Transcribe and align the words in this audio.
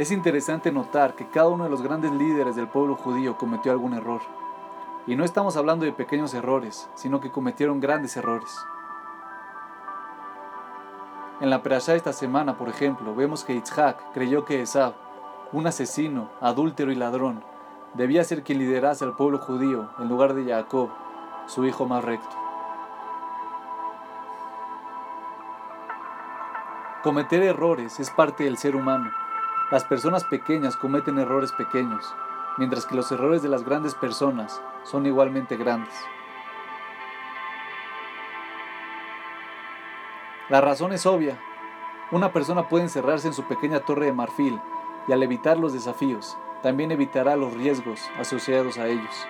Es 0.00 0.10
interesante 0.10 0.72
notar 0.72 1.14
que 1.14 1.28
cada 1.28 1.48
uno 1.48 1.64
de 1.64 1.68
los 1.68 1.82
grandes 1.82 2.10
líderes 2.10 2.56
del 2.56 2.68
pueblo 2.68 2.96
judío 2.96 3.36
cometió 3.36 3.70
algún 3.70 3.92
error. 3.92 4.22
Y 5.06 5.14
no 5.14 5.26
estamos 5.26 5.58
hablando 5.58 5.84
de 5.84 5.92
pequeños 5.92 6.32
errores, 6.32 6.88
sino 6.94 7.20
que 7.20 7.30
cometieron 7.30 7.80
grandes 7.80 8.16
errores. 8.16 8.48
En 11.42 11.50
la 11.50 11.62
Perashá 11.62 11.96
esta 11.96 12.14
semana, 12.14 12.56
por 12.56 12.70
ejemplo, 12.70 13.14
vemos 13.14 13.44
que 13.44 13.52
Yitzhak 13.52 14.14
creyó 14.14 14.46
que 14.46 14.62
Esab, 14.62 14.94
un 15.52 15.66
asesino, 15.66 16.30
adúltero 16.40 16.90
y 16.90 16.94
ladrón, 16.94 17.44
debía 17.92 18.24
ser 18.24 18.42
quien 18.42 18.58
liderase 18.58 19.04
al 19.04 19.16
pueblo 19.16 19.36
judío 19.36 19.90
en 19.98 20.08
lugar 20.08 20.32
de 20.32 20.50
Jacob, 20.50 20.88
su 21.44 21.66
hijo 21.66 21.84
más 21.84 22.02
recto. 22.02 22.36
Cometer 27.02 27.42
errores 27.42 28.00
es 28.00 28.08
parte 28.08 28.44
del 28.44 28.56
ser 28.56 28.76
humano 28.76 29.10
las 29.70 29.84
personas 29.84 30.24
pequeñas 30.24 30.76
cometen 30.76 31.18
errores 31.18 31.52
pequeños, 31.52 32.12
mientras 32.58 32.86
que 32.86 32.96
los 32.96 33.12
errores 33.12 33.40
de 33.42 33.48
las 33.48 33.64
grandes 33.64 33.94
personas 33.94 34.60
son 34.82 35.06
igualmente 35.06 35.56
grandes. 35.56 35.94
La 40.48 40.60
razón 40.60 40.92
es 40.92 41.06
obvia. 41.06 41.38
Una 42.10 42.32
persona 42.32 42.68
puede 42.68 42.82
encerrarse 42.82 43.28
en 43.28 43.34
su 43.34 43.44
pequeña 43.44 43.78
torre 43.80 44.06
de 44.06 44.12
marfil 44.12 44.60
y 45.06 45.12
al 45.12 45.22
evitar 45.22 45.56
los 45.56 45.72
desafíos, 45.72 46.36
también 46.62 46.90
evitará 46.90 47.36
los 47.36 47.54
riesgos 47.54 48.10
asociados 48.18 48.76
a 48.76 48.88
ellos. 48.88 49.26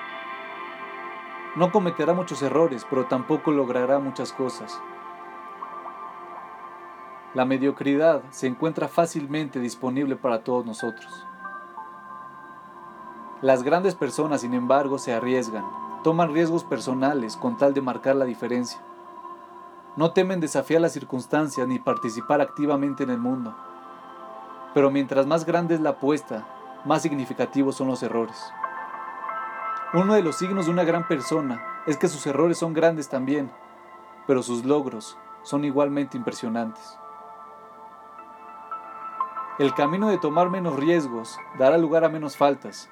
No 1.54 1.70
cometerá 1.70 2.14
muchos 2.14 2.40
errores, 2.40 2.86
pero 2.88 3.04
tampoco 3.04 3.50
logrará 3.50 3.98
muchas 3.98 4.32
cosas. 4.32 4.80
La 7.32 7.44
mediocridad 7.44 8.22
se 8.30 8.48
encuentra 8.48 8.88
fácilmente 8.88 9.60
disponible 9.60 10.16
para 10.16 10.42
todos 10.42 10.66
nosotros. 10.66 11.24
Las 13.40 13.62
grandes 13.62 13.94
personas, 13.94 14.40
sin 14.40 14.52
embargo, 14.52 14.98
se 14.98 15.14
arriesgan, 15.14 15.64
toman 16.02 16.34
riesgos 16.34 16.64
personales 16.64 17.36
con 17.36 17.56
tal 17.56 17.72
de 17.72 17.82
marcar 17.82 18.16
la 18.16 18.24
diferencia. 18.24 18.80
No 19.94 20.12
temen 20.12 20.40
desafiar 20.40 20.80
las 20.80 20.92
circunstancias 20.92 21.68
ni 21.68 21.78
participar 21.78 22.40
activamente 22.40 23.04
en 23.04 23.10
el 23.10 23.18
mundo. 23.18 23.54
Pero 24.74 24.90
mientras 24.90 25.24
más 25.26 25.46
grande 25.46 25.76
es 25.76 25.80
la 25.80 25.90
apuesta, 25.90 26.48
más 26.84 27.02
significativos 27.02 27.76
son 27.76 27.86
los 27.86 28.02
errores. 28.02 28.52
Uno 29.94 30.14
de 30.14 30.22
los 30.22 30.36
signos 30.36 30.66
de 30.66 30.72
una 30.72 30.84
gran 30.84 31.06
persona 31.06 31.62
es 31.86 31.96
que 31.96 32.08
sus 32.08 32.26
errores 32.26 32.58
son 32.58 32.74
grandes 32.74 33.08
también, 33.08 33.52
pero 34.26 34.42
sus 34.42 34.64
logros 34.64 35.16
son 35.44 35.64
igualmente 35.64 36.16
impresionantes. 36.16 36.98
El 39.60 39.74
camino 39.74 40.08
de 40.08 40.16
tomar 40.16 40.48
menos 40.48 40.74
riesgos 40.74 41.38
dará 41.58 41.76
lugar 41.76 42.02
a 42.02 42.08
menos 42.08 42.34
faltas, 42.34 42.88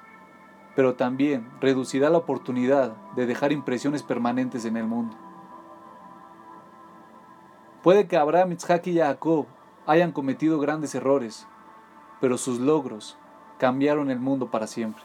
pero 0.75 0.93
también 0.93 1.49
reducirá 1.59 2.11
la 2.11 2.19
oportunidad 2.19 2.95
de 3.15 3.25
dejar 3.25 3.51
impresiones 3.51 4.03
permanentes 4.03 4.65
en 4.65 4.77
el 4.77 4.85
mundo. 4.85 5.17
Puede 7.81 8.07
que 8.07 8.17
Abraham, 8.17 8.51
Isaac 8.51 8.85
y 8.85 8.99
Jacob 8.99 9.47
hayan 9.87 10.11
cometido 10.11 10.59
grandes 10.59 10.93
errores, 10.93 11.47
pero 12.21 12.37
sus 12.37 12.59
logros 12.59 13.17
cambiaron 13.57 14.11
el 14.11 14.19
mundo 14.19 14.51
para 14.51 14.67
siempre. 14.67 15.01